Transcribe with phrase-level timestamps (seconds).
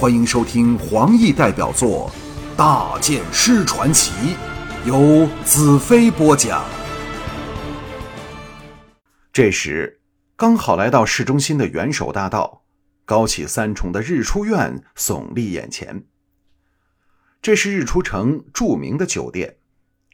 [0.00, 2.10] 欢迎收听黄奕代表作
[2.56, 4.34] 《大剑师传奇》，
[4.86, 6.64] 由子飞播讲。
[9.30, 10.00] 这时，
[10.36, 12.62] 刚好来到市中心的元首大道，
[13.04, 16.06] 高起三重的日出院耸立眼前。
[17.42, 19.58] 这是日出城著名的酒店，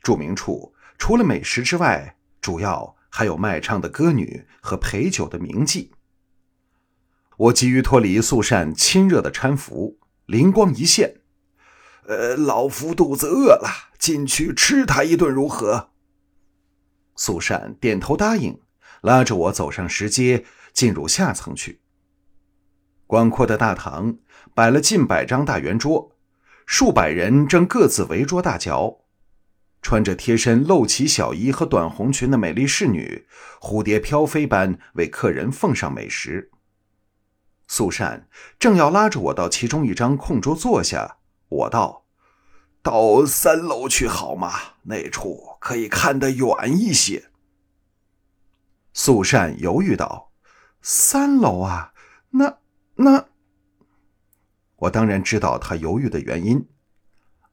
[0.02, 5.90] 著名处除了美食之外，主要还有卖唱的歌女和陪酒的名妓。
[7.38, 11.20] 我急于脱离素善亲热的搀扶，灵光一现，
[12.06, 15.90] 呃，老夫肚子饿了，进去吃他一顿如何？
[17.14, 18.58] 素善点头答应，
[19.02, 21.80] 拉着我走上石阶，进入下层去。
[23.06, 24.16] 广阔的大堂
[24.54, 26.12] 摆了近百张大圆桌，
[26.64, 29.00] 数百人正各自围桌大嚼。
[29.82, 33.26] 穿着贴身露脐小衣和短红裙的美丽侍女，
[33.60, 36.50] 蝴蝶飘飞般为客人奉上美食。
[37.66, 42.04] 素善正要拉着我到其中一张空桌坐下，我道
[42.82, 44.52] ：“到三楼去好吗？
[44.82, 47.30] 那处可以看得远一些。”
[48.94, 50.32] 素善犹豫道
[50.80, 51.92] ：“三楼啊，
[52.30, 52.58] 那
[52.94, 53.26] 那……”
[54.76, 56.68] 我当然知道他犹豫的原因。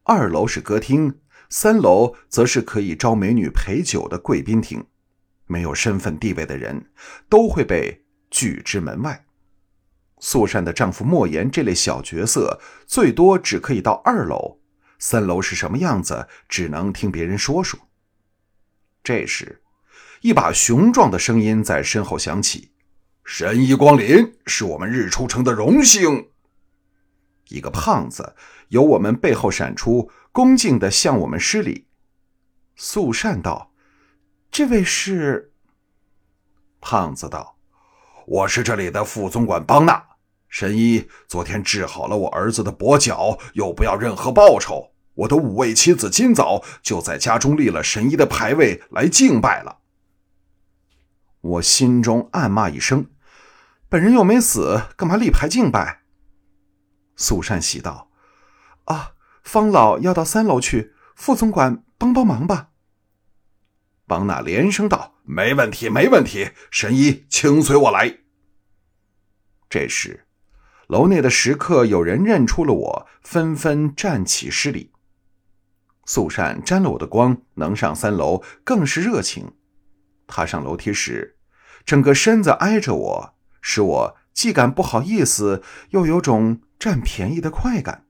[0.04, 4.86] 二楼是歌厅，三楼则是可以招美女陪酒的贵宾厅，
[5.48, 6.92] 没有身份地位的人
[7.30, 9.23] 都会被拒之门外。
[10.26, 12.58] 素善的丈夫莫言这类小角色，
[12.88, 14.58] 最多只可以到二楼，
[14.98, 17.78] 三楼是什么样子，只能听别人说说。
[19.04, 19.62] 这时，
[20.22, 22.72] 一把雄壮的声音在身后响起
[23.26, 26.30] ：“神医光临，是我们日出城的荣幸。”
[27.50, 28.34] 一个胖子
[28.70, 31.88] 由我们背后闪出，恭敬的向我们施礼。
[32.78, 33.74] 素善道
[34.50, 35.52] ：“这位是？”
[36.80, 37.58] 胖子道
[38.26, 40.02] ：“我是这里的副总管邦纳。”
[40.54, 44.92] 神医昨天治好了我儿子的跛脚，又不要任何报酬。
[45.16, 49.80] 我的五位妻子今早就在家中立了神医的牌位来敬拜了。
[51.42, 53.08] 我心中暗骂一声
[53.90, 56.04] ：“本人又没死，干嘛立牌敬拜？”
[57.18, 58.12] 素善喜道
[58.86, 59.14] ：“啊，
[59.44, 62.70] 方老要到三楼去，副总管帮帮忙吧。”
[64.06, 68.20] 邦纳连声道：“没问题，没问题，神医请随我来。”
[69.68, 70.23] 这时。
[70.94, 74.92] 楼内的食客有人认出了我，纷纷站起施礼。
[76.06, 79.54] 素善沾了我的光，能上三楼，更是热情。
[80.28, 81.36] 踏上楼梯时，
[81.84, 88.06] 整个身子挨着我，使我既感不好意思，又有种占便宜的快感。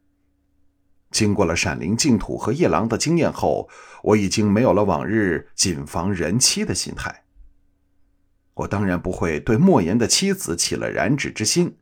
[1.09, 3.69] 经过了闪灵净土和夜郎的经验后，
[4.03, 7.23] 我已经没有了往日谨防人妻的心态。
[8.55, 11.77] 我当然不会对莫言的妻子起了染指之心。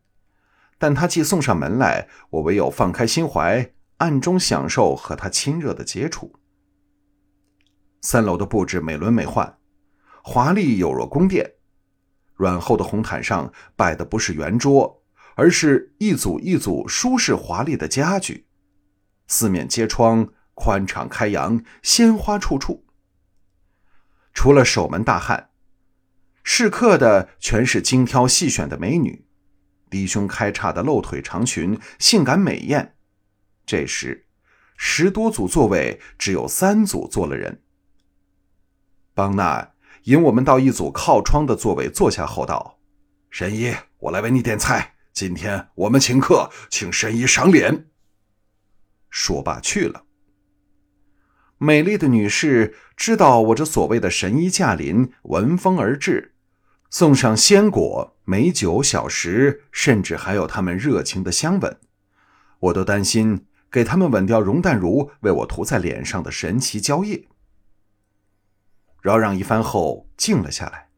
[0.81, 6.33] 但他既送上门来，我唯有放开心怀，暗中享受和他亲热的接触。
[8.01, 9.57] 三楼的布置美轮美奂，
[10.23, 11.51] 华丽有若宫殿。
[12.33, 15.03] 软厚的红毯上摆的不是圆桌，
[15.35, 18.47] 而是一组一组舒适华丽的家具。
[19.27, 22.87] 四面皆窗宽敞开扬，鲜花处处。
[24.33, 25.51] 除了守门大汉，
[26.43, 29.27] 侍客的全是精挑细选的美女。
[29.91, 32.95] 低胸开叉的露腿长裙，性感美艳。
[33.65, 34.25] 这时，
[34.77, 37.61] 十多组座位只有三组坐了人。
[39.13, 39.73] 邦纳
[40.05, 42.79] 引我们到一组靠窗的座位坐下后道
[43.29, 44.95] ：“神医，我来为你点菜。
[45.13, 47.87] 今天我们请客，请神医赏脸。”
[49.11, 50.05] 说罢去了。
[51.57, 56.30] 美丽的女士知道我这所谓的神医驾临，闻风而至，
[56.91, 58.15] 送上鲜果。
[58.23, 61.77] 美酒、小食，甚至还有他们热情的香吻，
[62.59, 67.27] 我都担心给他们吻掉容淡如为我涂在脸上的神奇胶液。
[69.01, 70.89] 扰攘一番后，静了下来。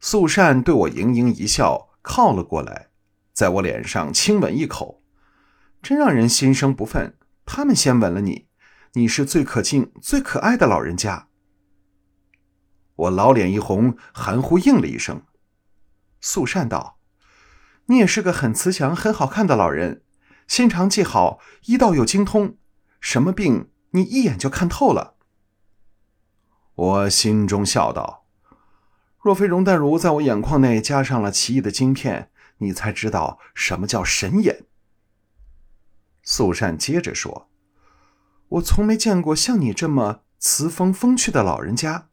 [0.00, 2.88] 素善对我盈盈一笑，靠了过来，
[3.32, 5.00] 在我脸上亲吻一口，
[5.80, 7.14] 真让人心生不忿。
[7.44, 8.48] 他们先吻了你，
[8.94, 11.28] 你是最可敬、最可爱的老人家。
[12.96, 15.22] 我老脸一红，含糊应了一声。
[16.20, 16.98] 素善道
[17.86, 20.02] ：“你也是个很慈祥、很好看的老人，
[20.48, 22.56] 心肠既好，医道又精通，
[23.00, 25.14] 什么病你一眼就看透了。”
[26.74, 28.26] 我心中笑道
[29.22, 34.64] ：“若非容淡如在我眼眶内加上了奇异的晶片，你才知道什么叫神眼。”
[36.22, 37.48] 素善接着说
[38.48, 42.08] ：“我从没见过像你这么慈风风趣的老人家，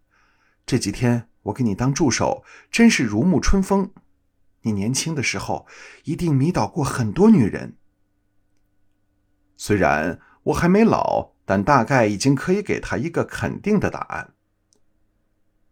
[0.66, 3.92] 这几天我给你当助手，真是如沐春风。”
[4.66, 5.68] 你年轻的时候，
[6.06, 7.76] 一定迷倒过很多女人。
[9.58, 14.34] 虽然我还没老，但大概已经可以给他一个肯定的答案。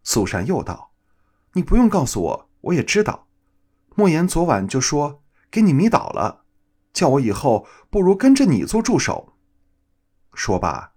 [0.03, 0.91] 苏珊又道
[1.53, 3.27] ：“你不用告诉我，我也知道。
[3.95, 6.43] 莫言昨晚就说给你迷倒了，
[6.91, 9.37] 叫我以后不如跟着你做助手。”
[10.33, 10.90] 说罢，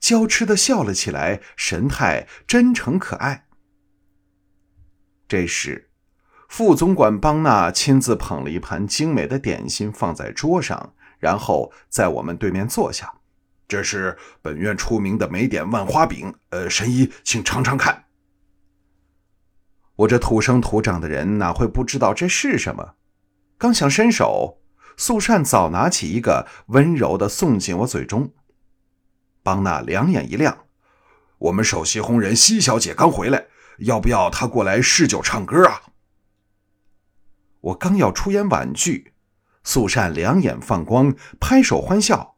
[0.00, 3.46] 娇痴的笑了起来，神态真诚可爱。
[5.28, 5.86] 这时。
[6.48, 13.20] 副总管邦纳亲自捧了一盘精美的点心放在桌上，然后在我们对面坐下。
[13.68, 18.06] 这是本院出名的美点万花饼，呃，神医请尝尝看。
[19.94, 22.96] 我这土生土长的人哪会不知道这是什么？
[23.56, 24.60] 刚想伸手，
[24.96, 28.32] 素善早拿起一个，温柔的送进我嘴中。
[29.42, 30.66] 邦纳两眼一亮
[31.38, 33.46] ：“我们首席红人西小姐刚回来，
[33.78, 35.82] 要不要她过来试酒唱歌啊？”
[37.60, 39.12] 我刚要出言婉拒，
[39.62, 42.36] 素善两眼放光，拍手欢笑。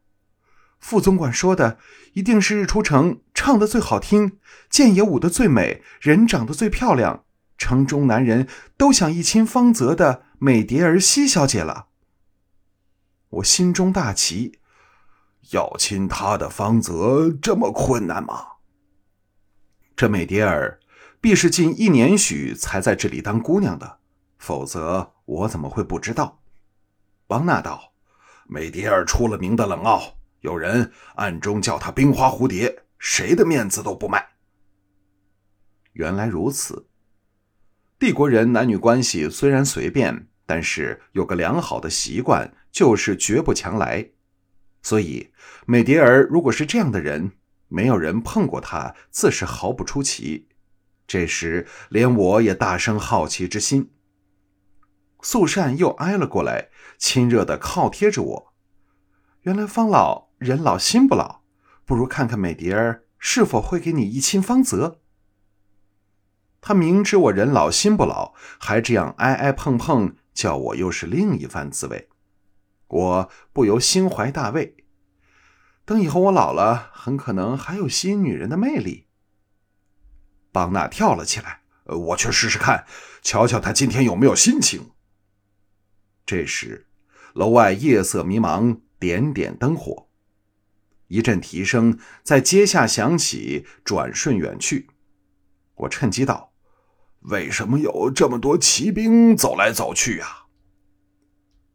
[0.80, 1.78] 副总管说的
[2.14, 4.38] 一定是日出城唱的最好听，
[4.68, 7.24] 剑也舞的最美，人长得最漂亮，
[7.56, 11.86] 城中男人都想一亲芳泽的美蝶儿西小姐了。
[13.28, 14.58] 我心中大奇，
[15.52, 18.46] 要亲她的芳泽这么困难吗？
[19.94, 20.80] 这美蝶儿
[21.20, 23.98] 必是近一年许才在这里当姑娘的。
[24.38, 26.42] 否则我怎么会不知道？
[27.28, 27.92] 邦纳道
[28.48, 34.30] ：“美蝶儿出了名的冷傲，有人暗中叫她冰花蝴蝶，谁的面子都不卖。”
[35.92, 36.88] 原来如此。
[37.98, 44.10] 帝国人男女关系虽然随便，但是有个良好的习惯，就是绝不强来。
[44.82, 45.32] 所以
[45.66, 47.32] 美蝶儿如果是这样的人，
[47.68, 50.48] 没有人碰过她，自是毫不出奇。
[51.06, 53.90] 这时连我也大生好奇之心。
[55.20, 58.52] 素善又挨了过来，亲热的靠贴着我。
[59.42, 61.42] 原来方老人老心不老，
[61.84, 65.00] 不如看看美蝶儿是否会给你一亲芳泽。
[66.60, 72.08] 他明知我人老心不老，还这样挨挨碰碰，叫我又是另一番滋味。
[72.92, 74.76] 我不由心怀大慰。
[75.84, 79.06] 等以后我老了，很可能还有吸引女人的魅力。
[80.52, 82.84] 邦纳跳了起来，我去试试看，
[83.22, 84.90] 瞧瞧他今天有没有心情。
[86.26, 86.86] 这时，
[87.32, 90.08] 楼外夜色迷茫，点点灯火。
[91.08, 94.90] 一阵啼声在阶下响起，转瞬远去。
[95.74, 96.52] 我趁机道
[97.30, 100.40] ：“为什么有这么多骑兵走来走去啊？”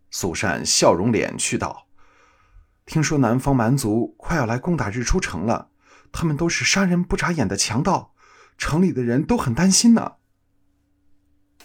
[0.10, 1.88] 苏善笑容敛去道
[2.86, 5.70] ：“听说南方蛮族快要来攻打日出城了，
[6.12, 8.14] 他们都是杀人不眨眼的强盗，
[8.58, 10.14] 城里的人都很担心呢。”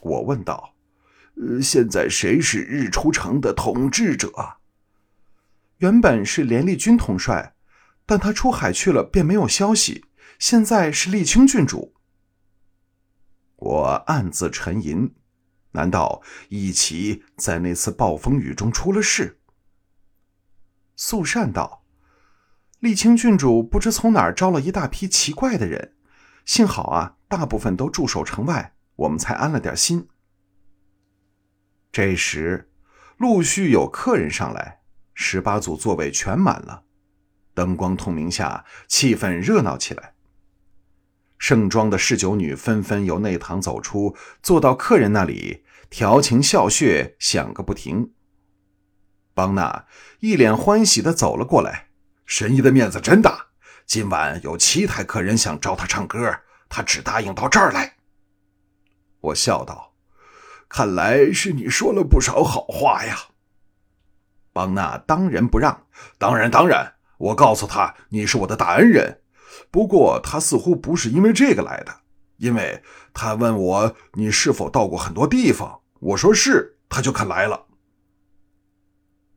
[0.00, 0.70] 我问道。
[1.34, 4.58] 呃，现在谁是日出城的统治者？
[5.78, 7.54] 原本是连立军统帅，
[8.04, 10.04] 但他出海去了，便没有消息。
[10.38, 11.94] 现在是沥青郡主。
[13.56, 15.14] 我暗自沉吟，
[15.72, 19.38] 难道一齐在那次暴风雨中出了事？
[20.96, 21.84] 素善道
[22.80, 25.94] ：“沥青郡主不知从哪儿招了一大批奇怪的人，
[26.44, 30.08] 幸好啊，大部分都驻守城外，我们才安了点心。”
[31.90, 32.70] 这时，
[33.16, 34.80] 陆续有客人上来，
[35.14, 36.84] 十八组座位全满了，
[37.54, 40.14] 灯光通明下，气氛热闹起来。
[41.38, 48.14] 盛装的侍酒女纷纷由内堂走出，坐到客人那里，调情笑谑，响个不停。
[49.34, 49.84] 邦纳
[50.20, 51.88] 一脸欢喜的走了过来，
[52.24, 53.48] 神医的面子真大，
[53.84, 57.96] 今晚有七台客人想找他唱歌，他只答应到这儿来。
[59.20, 59.92] 我笑道。
[60.66, 63.14] 看来是你说了不少好话呀，
[64.54, 65.84] 邦纳当仁不让。
[66.16, 69.20] 当然，当然，我告诉他你是我的大恩人。
[69.70, 72.00] 不过他似乎不是因为这个来的，
[72.38, 72.82] 因为
[73.12, 75.80] 他问我你是否到过很多地方。
[76.02, 77.66] 我说是，他就肯来了。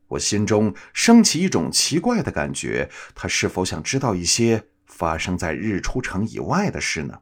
[0.08, 7.20] 我心中升起一种奇怪的感觉，他是否想知道一些发生在日出城以外的事呢？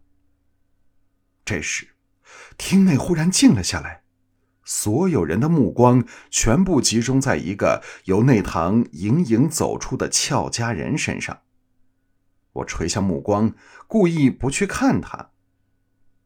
[1.44, 1.88] 这时，
[2.56, 4.04] 厅内忽然静了下来。
[4.64, 11.42] 所有人的目光全部集中在一个由内堂盈盈走出的俏佳人身上。
[12.54, 13.54] 我垂下目光，
[13.86, 15.32] 故意不去看她。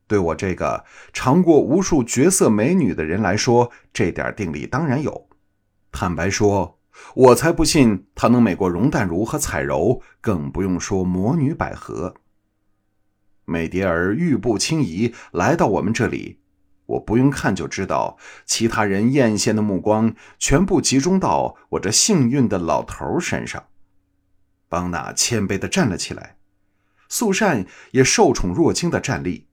[0.08, 5.28] 对我这个尝过无数绝色美女的人来说，这点定力当然有。
[5.92, 6.80] 坦白说，
[7.14, 12.14] 我才不信她能美过容淡如和彩柔，更不用说魔女百合。
[13.44, 16.40] 美蝶儿玉步轻移来到我们这里。
[16.86, 23.66] 我不用看就知道，其他人艳羡的目光全部集中到我这幸运的老头身上，
[24.70, 26.38] 邦纳谦卑地站了起来，
[27.10, 29.47] 素善也受宠若惊地站立，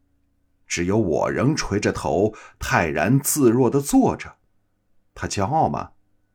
[0.68, 4.38] 只有我仍垂着头，泰然自若地坐着。
[5.14, 5.92] 他骄傲吗？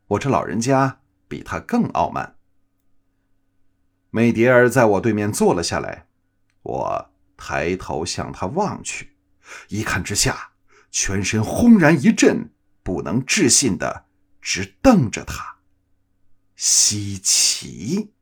[0.08, 2.36] 我这老人家比他更傲慢。
[4.10, 6.06] 美迪尔在我对面坐了下来，
[6.62, 9.16] 我抬头向他望去，
[9.68, 10.50] 一看之下，
[10.90, 12.50] 全身轰然一震，
[12.82, 14.06] 不能置信的
[14.40, 15.58] 直瞪着他。
[16.56, 18.12] 稀奇。